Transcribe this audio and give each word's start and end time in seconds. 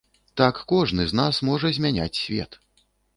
Так 0.39 0.61
кожны 0.71 1.05
з 1.11 1.19
нас 1.19 1.41
можа 1.49 1.71
змяняць 1.75 2.19
свет. 2.21 2.59